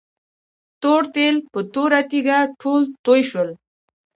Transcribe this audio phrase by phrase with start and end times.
[0.81, 3.49] تور تیل په توره تيږه ټول توي شول.